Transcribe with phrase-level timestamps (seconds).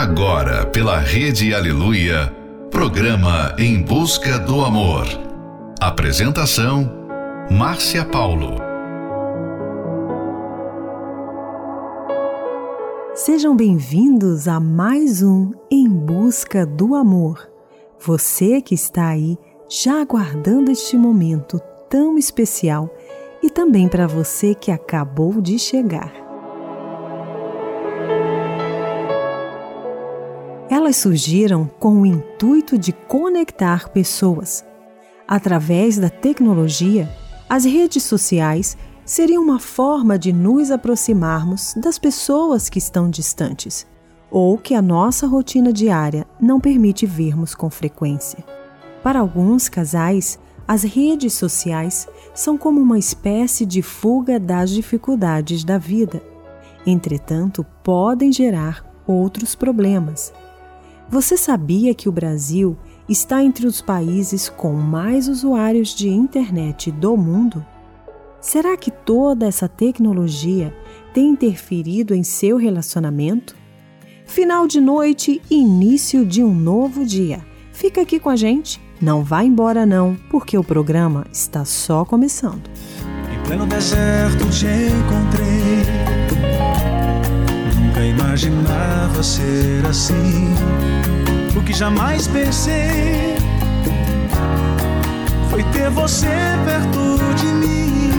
[0.00, 2.34] Agora, pela Rede Aleluia,
[2.70, 5.06] programa Em Busca do Amor.
[5.78, 6.90] Apresentação:
[7.50, 8.56] Márcia Paulo.
[13.14, 17.46] Sejam bem-vindos a mais um Em Busca do Amor.
[17.98, 19.36] Você que está aí
[19.68, 21.60] já aguardando este momento
[21.90, 22.88] tão especial
[23.42, 26.19] e também para você que acabou de chegar.
[30.90, 34.64] Elas surgiram com o intuito de conectar pessoas.
[35.28, 37.08] Através da tecnologia,
[37.48, 43.86] as redes sociais seriam uma forma de nos aproximarmos das pessoas que estão distantes
[44.32, 48.44] ou que a nossa rotina diária não permite vermos com frequência.
[49.00, 55.78] Para alguns casais, as redes sociais são como uma espécie de fuga das dificuldades da
[55.78, 56.20] vida.
[56.84, 60.32] Entretanto, podem gerar outros problemas.
[61.10, 62.76] Você sabia que o Brasil
[63.08, 67.64] está entre os países com mais usuários de internet do mundo?
[68.40, 70.74] Será que toda essa tecnologia
[71.12, 73.56] tem interferido em seu relacionamento?
[74.24, 77.44] Final de noite, início de um novo dia.
[77.72, 82.68] Fica aqui com a gente não vá embora não, porque o programa está só começando.
[83.32, 85.86] Em pleno deserto te encontrei.
[87.74, 90.52] Nunca imaginava ser assim.
[91.56, 93.36] O que jamais pensei
[95.50, 96.28] foi ter você
[96.64, 98.10] perto de mim.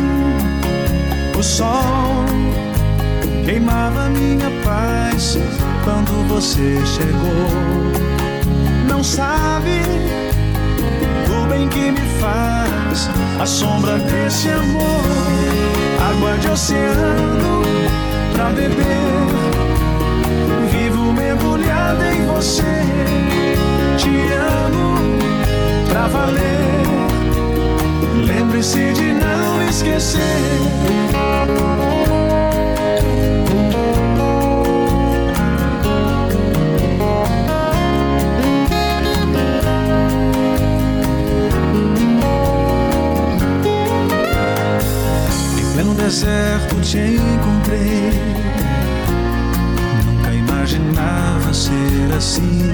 [1.37, 2.25] O sol
[3.45, 5.37] queimava minha paz
[5.83, 7.49] quando você chegou.
[8.87, 9.81] Não sabe
[11.51, 13.09] bem que me faz
[13.39, 15.03] a sombra desse amor.
[16.09, 17.61] Água de oceano
[18.33, 19.40] pra beber.
[21.13, 22.81] Mergulhada em você.
[23.97, 25.17] Te amo
[25.89, 26.85] pra valer.
[28.25, 30.21] Lembre-se de não esquecer.
[46.11, 48.40] deserto te encontrei.
[50.61, 52.69] Imaginava ser assim.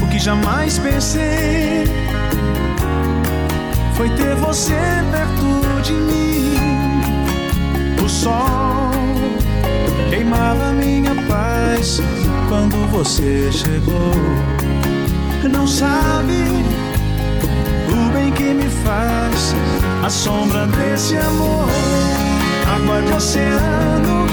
[0.00, 1.86] O que jamais pensei
[3.96, 4.76] foi ter você
[5.10, 6.54] perto de mim.
[8.00, 8.92] O sol
[10.08, 12.00] queimava minha paz
[12.48, 14.14] quando você chegou.
[15.50, 16.44] Não sabe
[17.90, 19.52] o bem que me faz
[20.04, 21.68] a sombra desse amor
[22.72, 24.26] água de oceano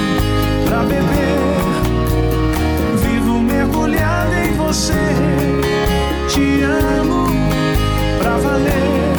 [0.68, 1.65] pra beber.
[3.66, 4.94] Vivo mergulhado em você,
[6.30, 7.28] te amo
[8.20, 9.16] pra valer.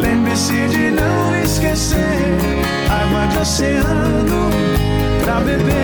[0.00, 2.36] Lembre-se de não esquecer,
[2.88, 4.50] água de oceano
[5.24, 5.74] pra beber.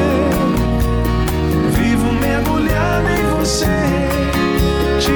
[1.73, 3.67] Vivo mergulhado em você,
[5.01, 5.13] te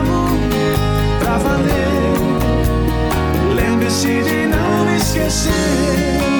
[0.00, 0.36] amo
[1.20, 2.18] pra valer.
[3.54, 6.33] Lembre-se de não esquecer.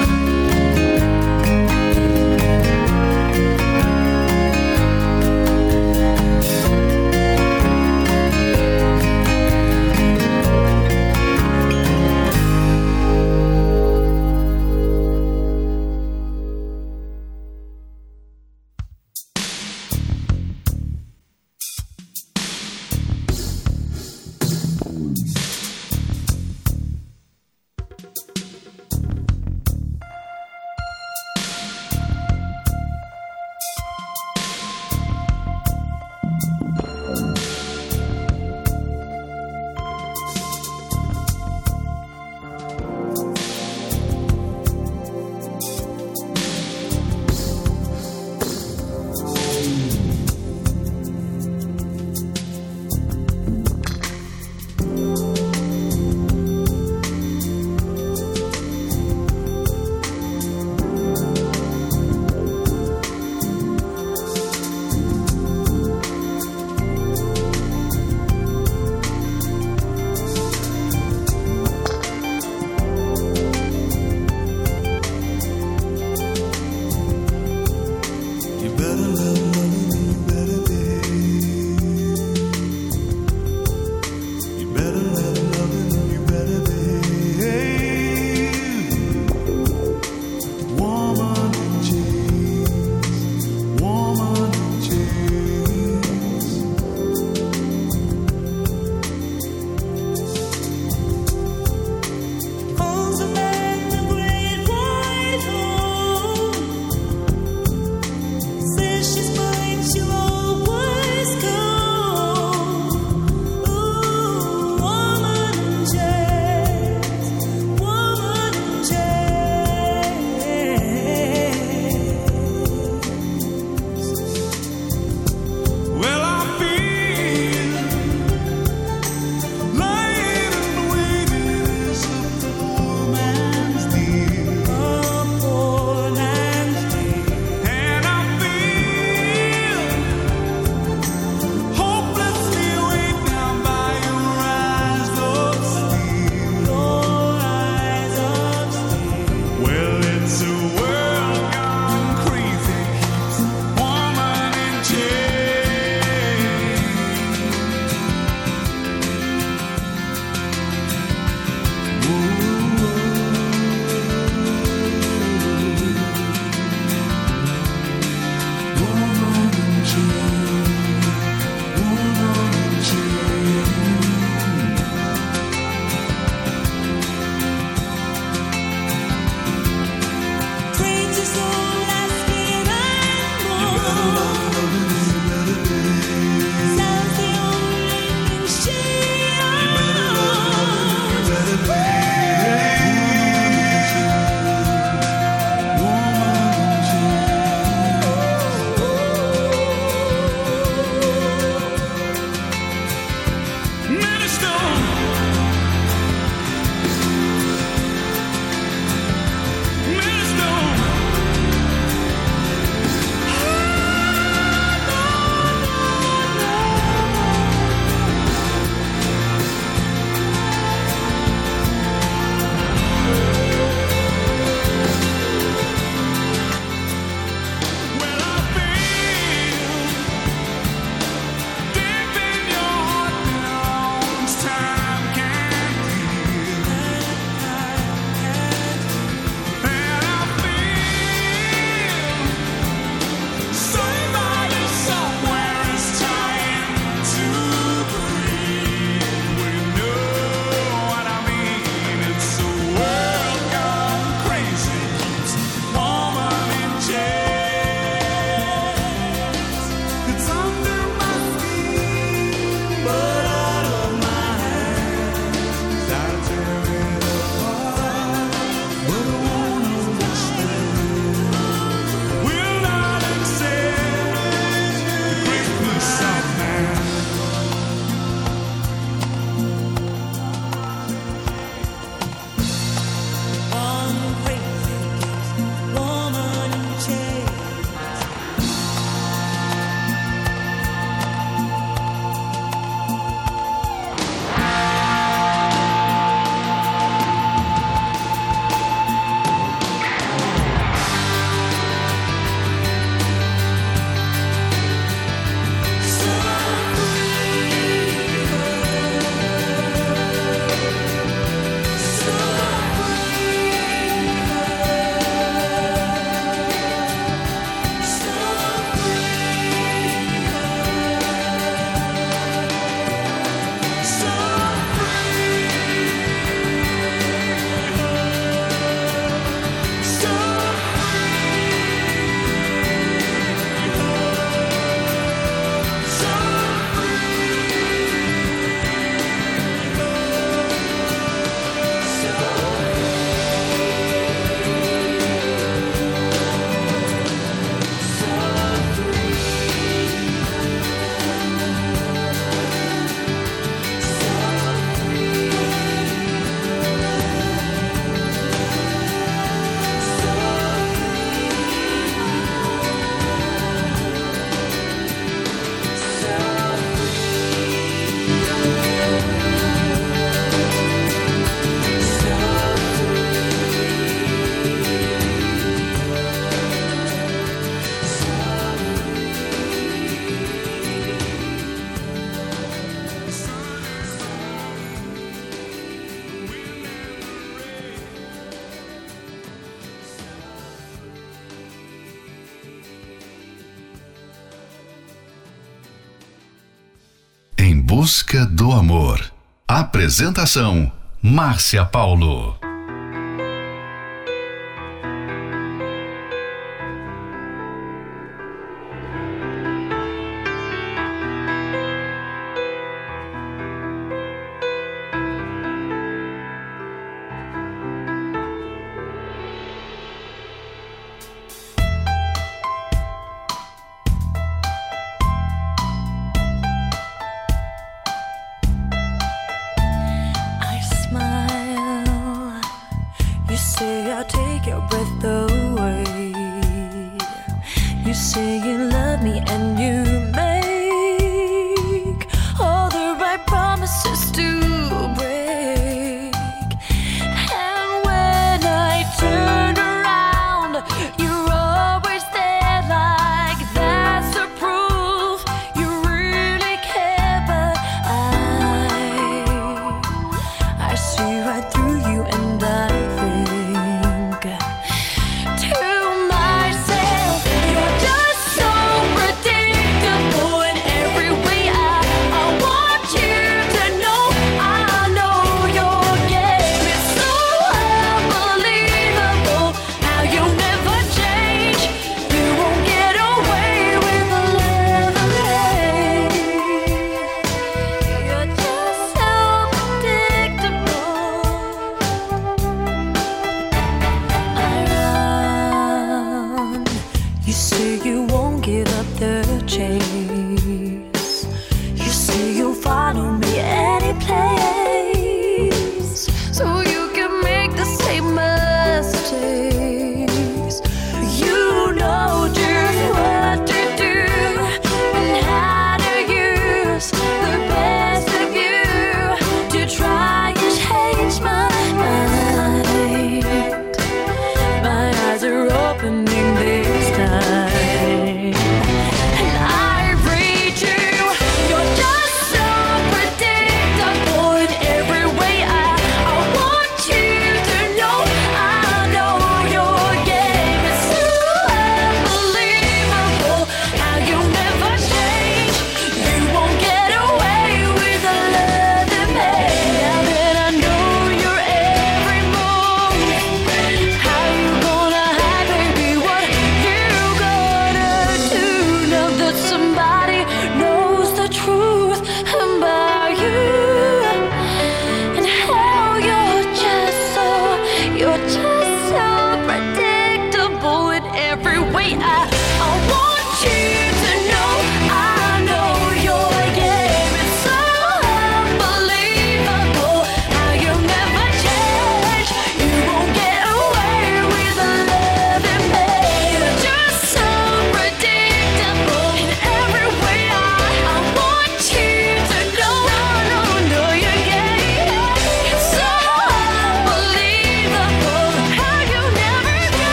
[398.15, 399.01] Busca do amor.
[399.47, 402.44] Apresentação: Márcia Paulo.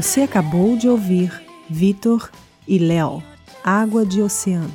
[0.00, 2.30] Você acabou de ouvir Vitor
[2.68, 3.20] e Léo,
[3.64, 4.72] Água de Oceano,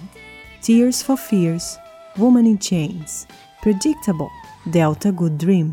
[0.62, 1.80] Tears for Fears,
[2.20, 3.26] Woman in Chains,
[3.62, 4.28] Predictable,
[4.66, 5.72] Delta Good Dream.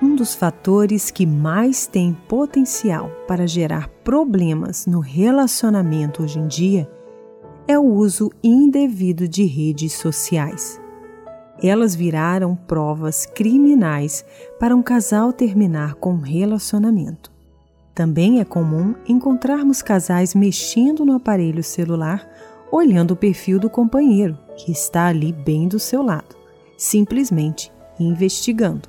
[0.00, 6.90] Um dos fatores que mais tem potencial para gerar problemas no relacionamento hoje em dia
[7.68, 10.80] é o uso indevido de redes sociais
[11.68, 14.24] elas viraram provas criminais
[14.58, 17.30] para um casal terminar com um relacionamento.
[17.94, 22.26] Também é comum encontrarmos casais mexendo no aparelho celular,
[22.70, 26.34] olhando o perfil do companheiro, que está ali bem do seu lado,
[26.78, 28.88] simplesmente investigando.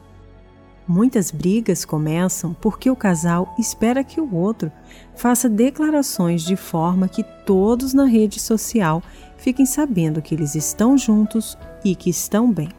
[0.88, 4.72] Muitas brigas começam porque o casal espera que o outro
[5.16, 9.02] faça declarações de forma que todos na rede social
[9.44, 12.70] fiquem sabendo que eles estão juntos e que estão bem.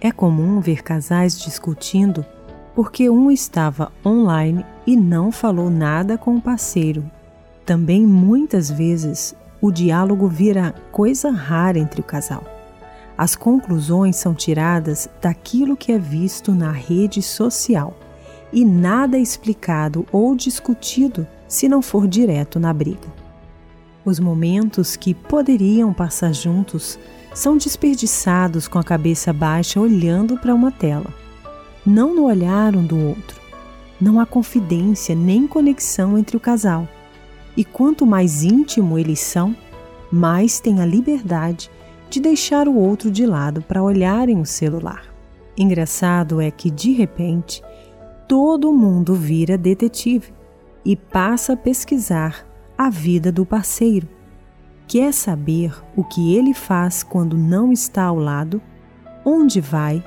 [0.00, 2.24] É comum ver casais discutindo
[2.74, 7.04] porque um estava online e não falou nada com o parceiro.
[7.66, 12.44] Também muitas vezes o diálogo vira coisa rara entre o casal.
[13.18, 17.94] As conclusões são tiradas daquilo que é visto na rede social
[18.50, 23.25] e nada é explicado ou discutido se não for direto na briga.
[24.06, 26.96] Os momentos que poderiam passar juntos
[27.34, 31.12] são desperdiçados com a cabeça baixa olhando para uma tela,
[31.84, 33.44] não no olhar um do outro.
[34.00, 36.86] não há confidência nem conexão entre o casal.
[37.56, 39.56] E quanto mais íntimo eles são,
[40.12, 41.68] mais têm a liberdade
[42.08, 45.02] de deixar o outro de lado para olharem o celular.
[45.58, 47.60] Engraçado é que, de repente,
[48.28, 50.32] todo mundo vira detetive
[50.84, 52.46] e passa a pesquisar
[52.76, 54.08] a vida do parceiro.
[54.86, 58.60] Quer saber o que ele faz quando não está ao lado,
[59.24, 60.04] onde vai,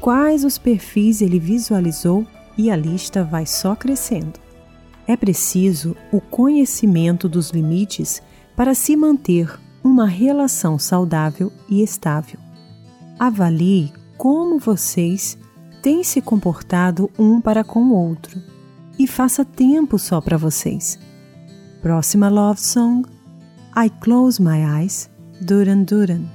[0.00, 2.26] quais os perfis ele visualizou
[2.56, 4.38] e a lista vai só crescendo.
[5.06, 8.22] É preciso o conhecimento dos limites
[8.54, 12.38] para se manter uma relação saudável e estável.
[13.18, 15.38] Avalie como vocês
[15.82, 18.40] têm se comportado um para com o outro
[18.98, 20.98] e faça tempo só para vocês.
[21.82, 23.06] Próxima love song:
[23.74, 25.08] I Close My Eyes,
[25.40, 26.28] Duran Duran.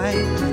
[0.00, 0.49] Still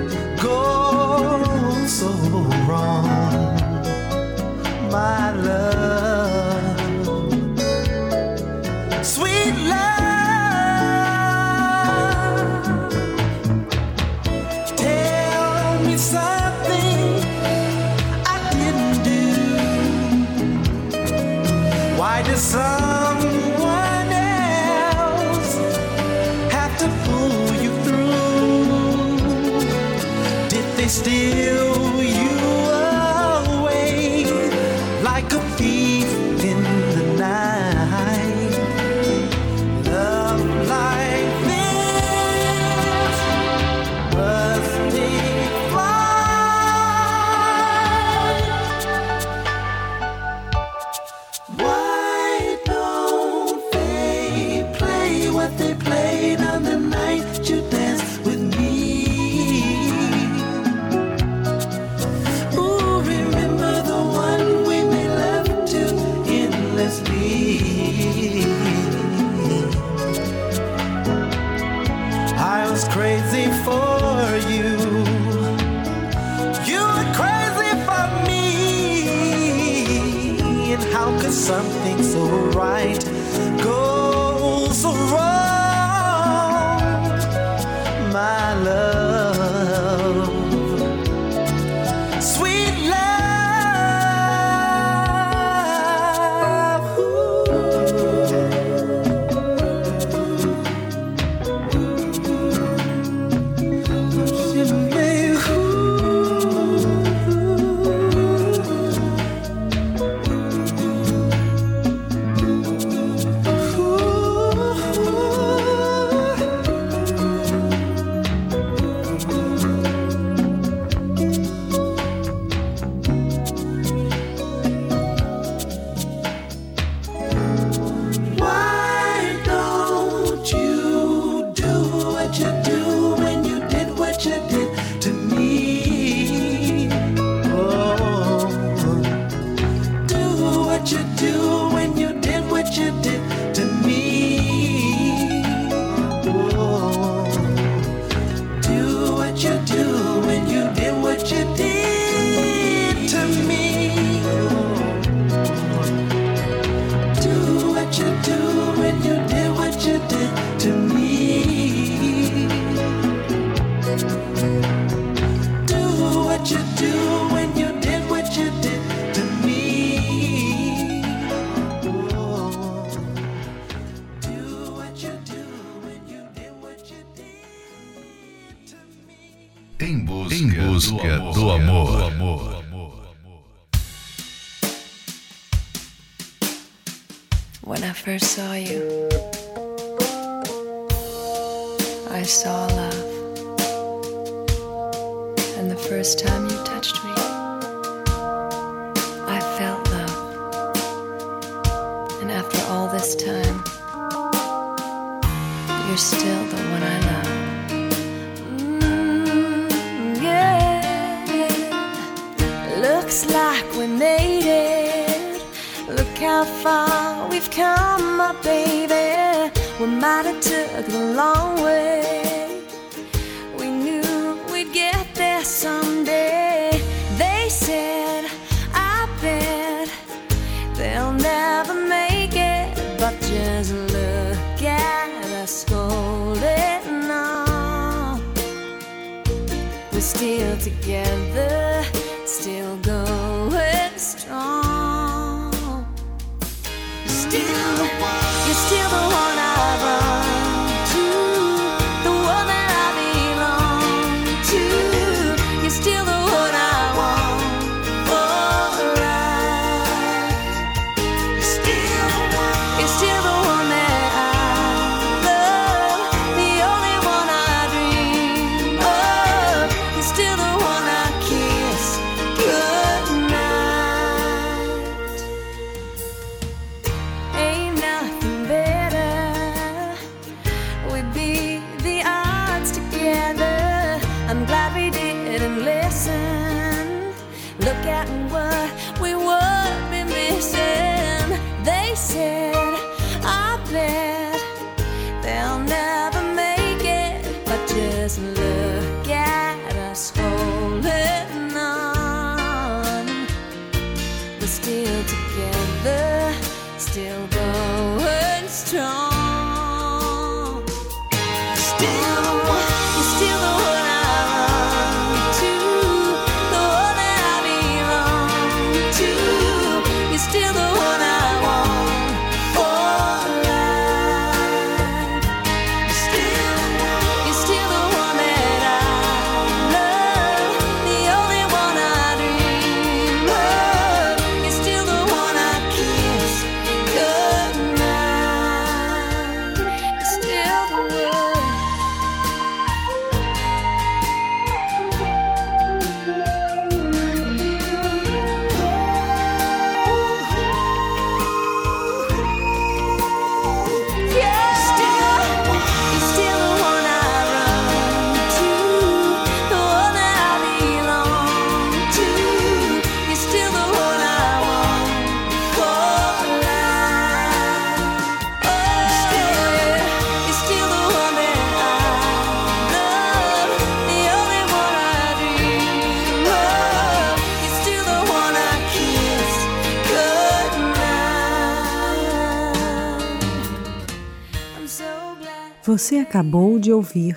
[385.78, 387.16] Você acabou de ouvir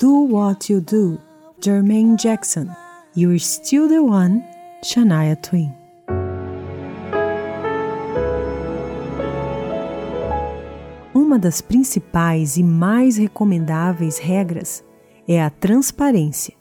[0.00, 1.16] Do What You Do,
[1.64, 2.66] Jermaine Jackson,
[3.16, 4.42] You're Still the One,
[4.82, 5.72] Shania Twain.
[11.14, 14.84] Uma das principais e mais recomendáveis regras
[15.28, 16.52] é a transparência.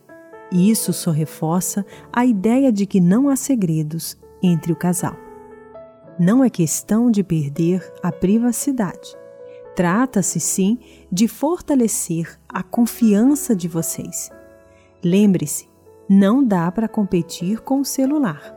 [0.51, 1.83] E isso só reforça
[2.15, 5.17] a ideia de que não há segredos entre o casal.
[6.19, 9.22] Não é questão de perder a privacidade
[9.75, 10.77] Trata-se sim
[11.11, 14.29] de fortalecer a confiança de vocês.
[15.03, 15.67] Lembre-se,
[16.07, 18.53] não dá para competir com o celular.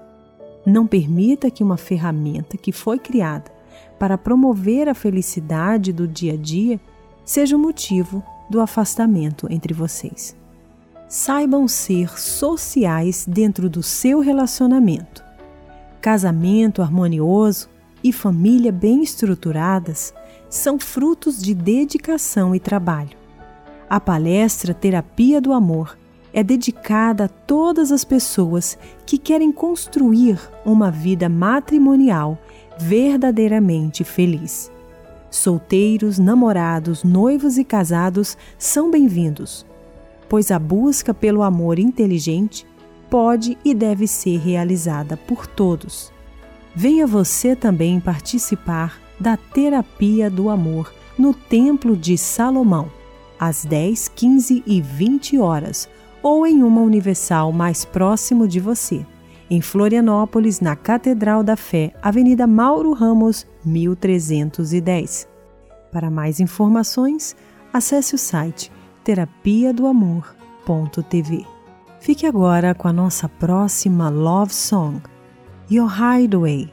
[0.67, 3.51] Não permita que uma ferramenta que foi criada
[3.99, 6.81] para promover a felicidade do dia a dia
[7.25, 10.37] seja o motivo do afastamento entre vocês.
[11.09, 15.25] Saibam ser sociais dentro do seu relacionamento.
[16.01, 17.69] Casamento harmonioso
[18.03, 20.13] e família bem estruturadas
[20.49, 23.17] são frutos de dedicação e trabalho.
[23.89, 25.97] A palestra Terapia do Amor
[26.33, 32.39] é dedicada a todas as pessoas que querem construir uma vida matrimonial
[32.79, 34.71] verdadeiramente feliz.
[35.31, 39.65] Solteiros, namorados, noivos e casados são bem-vindos,
[40.29, 42.67] pois a busca pelo amor inteligente
[43.09, 46.13] pode e deve ser realizada por todos.
[46.75, 52.91] Venha você também participar da Terapia do Amor no Templo de Salomão,
[53.39, 55.89] às 10, 15 e 20 horas,
[56.23, 59.05] ou em uma universal mais próximo de você,
[59.49, 65.29] em Florianópolis, na Catedral da Fé, Avenida Mauro Ramos, 1310.
[65.93, 67.37] Para mais informações,
[67.73, 68.73] acesse o site
[69.05, 71.47] terapia do amor.tv.
[72.01, 75.01] Fique agora com a nossa próxima love song,
[75.71, 76.73] Your Hideaway,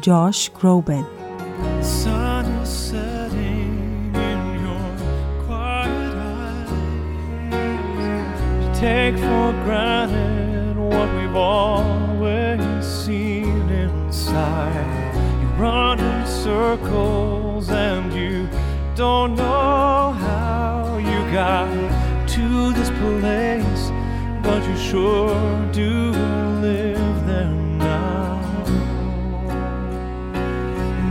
[0.00, 1.21] Josh Groban.
[1.82, 6.70] Sun is setting in your quiet eyes.
[8.62, 15.14] You take for granted what we've always seen inside.
[15.40, 18.48] You run in circles and you
[18.94, 21.70] don't know how you got
[22.28, 23.90] to this place,
[24.42, 26.12] but you sure do
[26.60, 27.61] live there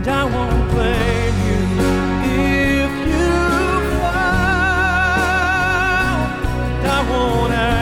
[0.04, 0.24] I
[7.08, 7.81] won't ask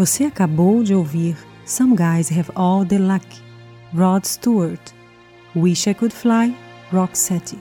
[0.00, 1.36] Você acabou de ouvir
[1.66, 3.26] Some Guys Have All the Luck,
[3.94, 4.80] Rod Stewart,
[5.54, 6.56] Wish I Could Fly,
[6.90, 7.58] Roxette.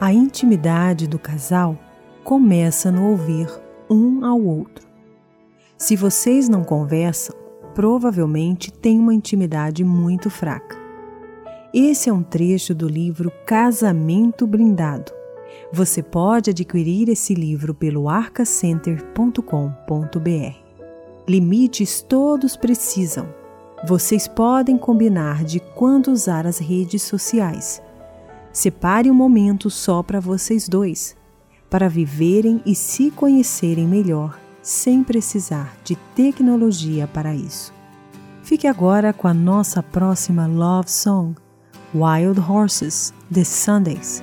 [0.00, 1.76] A intimidade do casal
[2.22, 3.48] começa no ouvir
[3.90, 4.86] um ao outro.
[5.76, 7.34] Se vocês não conversam,
[7.74, 10.76] provavelmente tem uma intimidade muito fraca.
[11.74, 15.23] Esse é um trecho do livro Casamento Blindado.
[15.72, 20.58] Você pode adquirir esse livro pelo arcacenter.com.br.
[21.26, 23.26] Limites todos precisam.
[23.86, 27.82] Vocês podem combinar de quando usar as redes sociais.
[28.52, 31.16] Separe um momento só para vocês dois,
[31.68, 37.74] para viverem e se conhecerem melhor, sem precisar de tecnologia para isso.
[38.42, 41.34] Fique agora com a nossa próxima love song,
[41.94, 44.22] Wild Horses, The Sundays.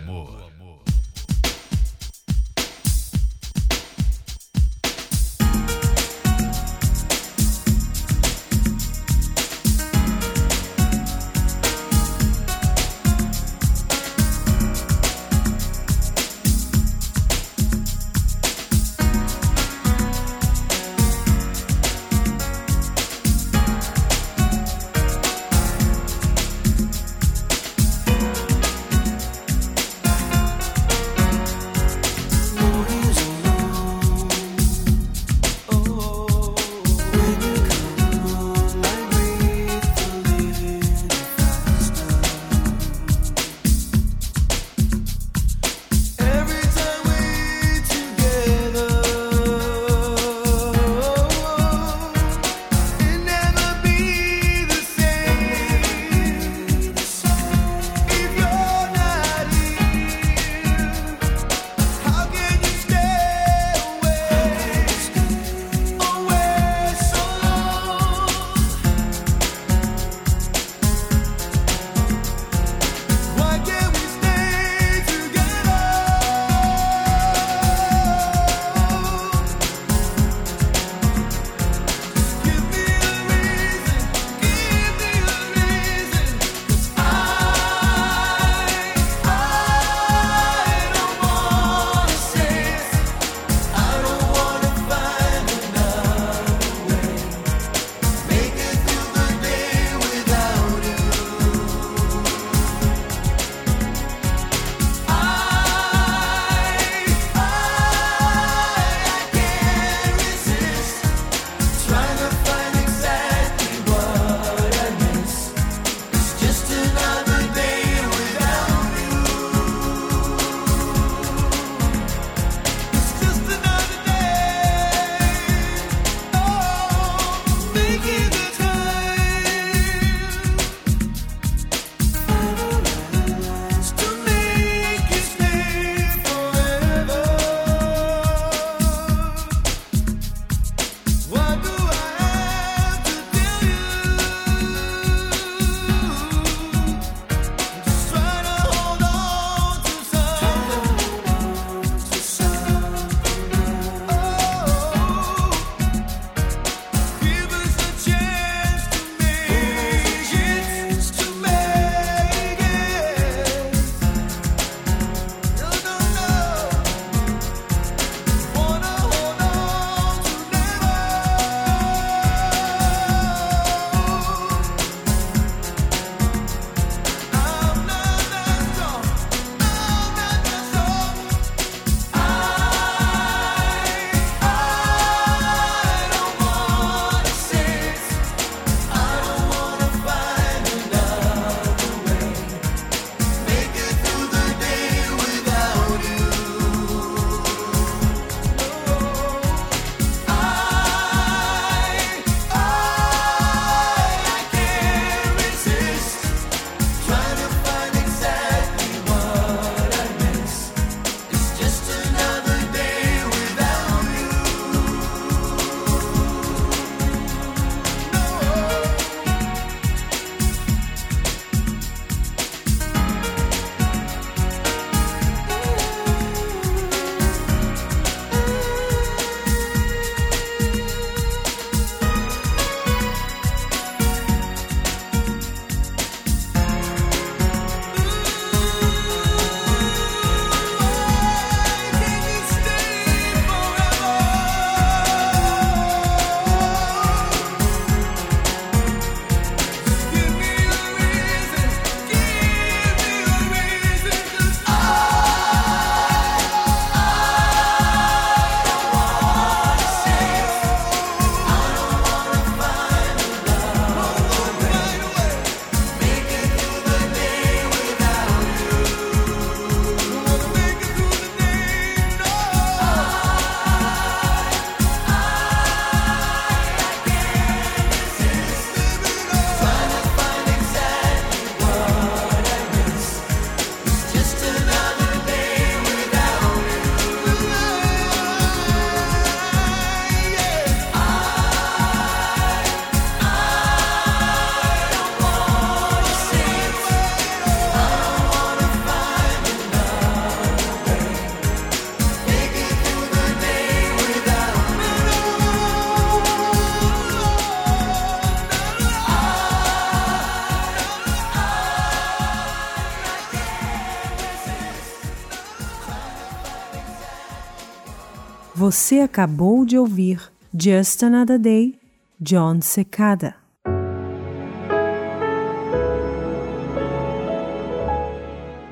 [318.71, 321.77] Você acabou de ouvir Just Another Day,
[322.17, 323.35] John Secada.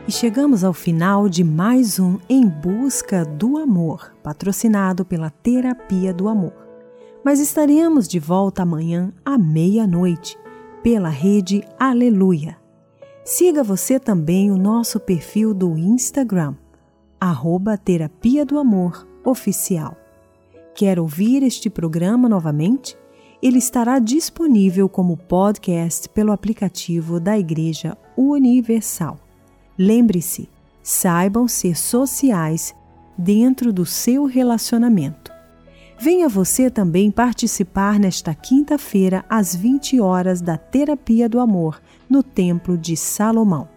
[0.07, 6.29] E chegamos ao final de mais um Em Busca do Amor, patrocinado pela Terapia do
[6.29, 6.53] Amor.
[7.21, 10.39] Mas estaremos de volta amanhã à meia-noite,
[10.81, 12.57] pela rede Aleluia.
[13.25, 16.55] Siga você também o nosso perfil do Instagram,
[17.19, 19.97] arroba Terapia do Amor Oficial.
[20.73, 22.97] Quer ouvir este programa novamente?
[23.41, 29.17] Ele estará disponível como podcast pelo aplicativo da Igreja Universal.
[29.77, 30.49] Lembre-se,
[30.83, 32.75] saibam ser sociais
[33.17, 35.31] dentro do seu relacionamento.
[36.01, 42.77] Venha você também participar nesta quinta-feira às 20 horas da Terapia do Amor no Templo
[42.77, 43.67] de Salomão,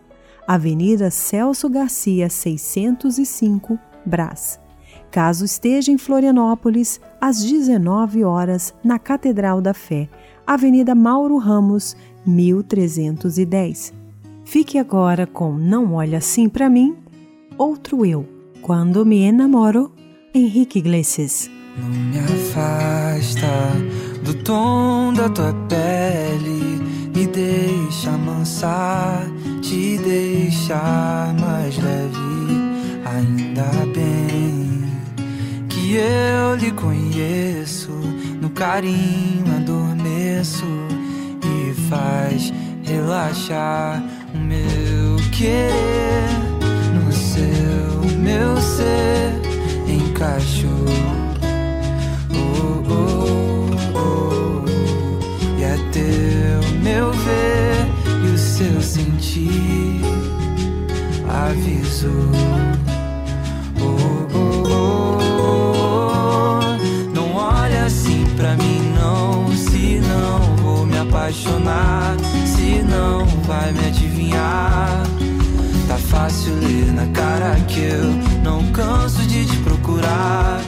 [0.47, 3.77] Avenida Celso Garcia, 605,
[4.07, 4.62] Brás.
[5.13, 10.09] Caso esteja em Florianópolis, às 19 horas, na Catedral da Fé,
[10.47, 11.95] Avenida Mauro Ramos,
[12.27, 13.93] 1310.
[14.43, 16.97] Fique agora com Não Olha Assim para Mim,
[17.59, 18.27] Outro Eu,
[18.63, 19.93] Quando Me Enamoro,
[20.35, 21.51] Henrique Iglesias.
[21.77, 23.47] Não me afasta
[24.25, 26.81] do tom da tua pele,
[27.15, 29.27] me deixa amansar,
[29.61, 32.17] te deixar mais leve,
[33.05, 34.82] ainda bem
[35.83, 37.91] que eu lhe conheço,
[38.41, 40.65] no carinho adormeço
[41.43, 42.53] e faz
[42.85, 44.01] relaxar
[44.33, 46.29] o meu querer
[46.95, 49.33] no seu, meu ser
[49.89, 50.71] encaixou.
[52.31, 57.89] Oh, oh, oh, e é teu meu ver
[58.25, 60.01] e o seu sentir
[61.29, 62.63] avisou.
[71.23, 72.17] Apaixonar.
[72.45, 75.05] Se não vai me adivinhar.
[75.87, 78.05] Tá fácil ler na cara que eu
[78.43, 80.61] não canso de te procurar.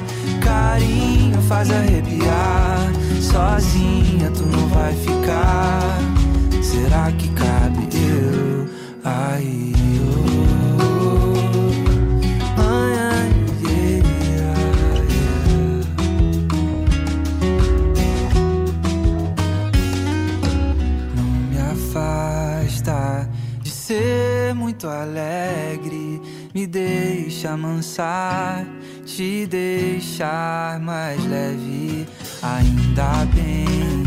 [0.42, 2.92] Carinho faz arrepiar.
[3.20, 5.98] Sozinha tu não vai ficar.
[6.62, 8.68] Será que cabe eu
[9.02, 9.74] aí?
[24.74, 26.20] Muito alegre,
[26.52, 28.66] me deixa amansar,
[29.06, 32.08] te deixar mais leve.
[32.42, 34.04] Ainda bem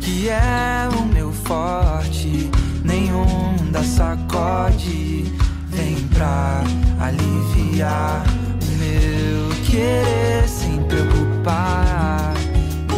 [0.00, 2.48] que é o meu forte,
[2.84, 5.24] nenhum da sacode
[5.68, 6.62] vem pra
[7.00, 8.24] aliviar
[8.62, 12.34] o meu querer sem preocupar,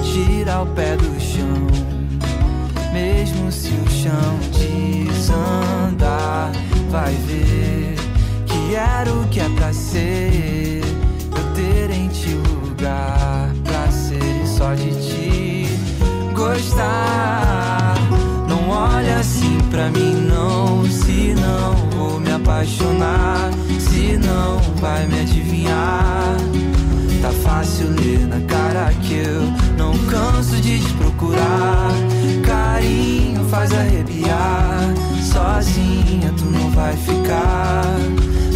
[0.03, 1.67] tirar o pé do chão,
[2.93, 4.39] mesmo se o chão
[6.91, 7.95] vai ver
[8.47, 10.83] que era o que é pra ser.
[11.37, 15.69] Eu ter em ti lugar pra ser só de ti
[16.35, 17.95] gostar.
[18.49, 20.85] Não olha assim pra mim, não.
[20.91, 26.37] Se não vou me apaixonar, se não vai me adivinhar.
[27.23, 29.43] Tá fácil ler na cara que eu
[29.77, 31.91] não canso de te procurar.
[32.45, 34.95] Carinho faz arrepiar.
[35.23, 37.85] Sozinha tu não vai ficar.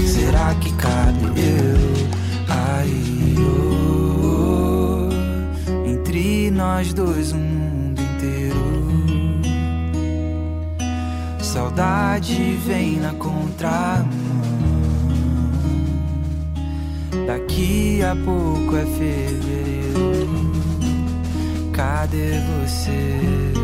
[0.07, 2.07] Será que cabe eu
[2.49, 3.35] aí?
[4.25, 5.09] Oh,
[5.87, 9.41] entre nós dois, o mundo inteiro.
[11.41, 14.13] Saudade vem na contramão.
[17.27, 20.53] Daqui a pouco é fevereiro.
[21.73, 23.62] Cadê você?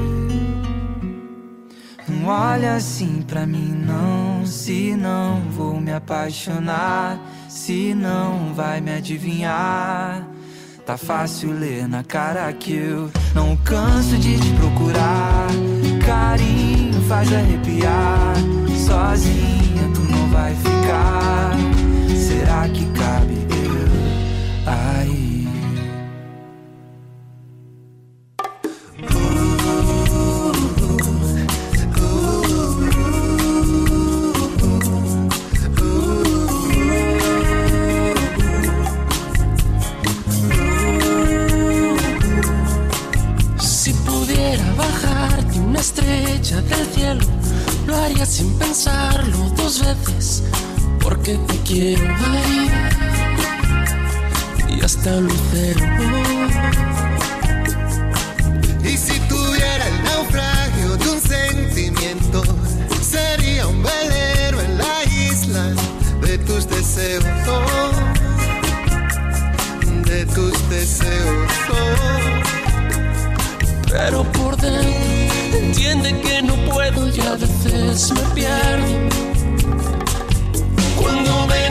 [2.31, 4.45] Olha assim pra mim, não.
[4.45, 7.19] Se não vou me apaixonar,
[7.49, 10.29] se não vai me adivinhar.
[10.85, 15.47] Tá fácil ler na cara que eu não canso de te procurar.
[16.05, 18.35] Carinho faz arrepiar.
[18.87, 21.57] Sozinha tu não vai ficar.
[22.15, 23.58] Será que cabe
[48.27, 50.43] sin pensarlo dos veces,
[51.01, 52.71] porque te quiero ahí
[54.83, 55.87] hasta un lucero.
[58.83, 62.43] Y si tuviera el naufragio de un sentimiento,
[63.03, 65.75] sería un velero en la isla
[66.23, 67.25] de tus deseos.
[67.47, 67.91] oh,
[70.09, 71.53] de tus deseos.
[71.71, 71.75] oh.
[73.91, 75.28] Pero por dentro
[75.59, 79.09] entiende que no puedo y a veces me pierdo.
[81.01, 81.68] Cuando me